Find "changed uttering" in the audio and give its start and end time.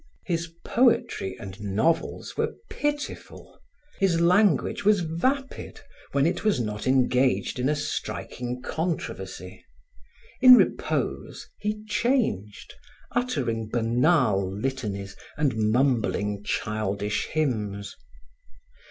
11.85-13.69